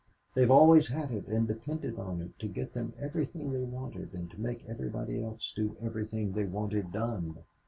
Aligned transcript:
They've 0.33 0.49
always 0.49 0.87
had 0.87 1.11
it 1.11 1.27
and 1.27 1.47
depended 1.47 1.99
on 1.99 2.21
it 2.23 2.31
to 2.39 2.47
get 2.47 2.73
them 2.73 2.93
everything 2.97 3.51
they 3.51 3.61
wanted 3.61 4.15
and 4.15 4.31
to 4.31 4.41
make 4.41 4.65
everybody 4.67 5.21
else 5.21 5.53
do 5.55 5.77
everything 5.79 6.31
they 6.31 6.45
wanted 6.45 6.91
done. 6.91 7.37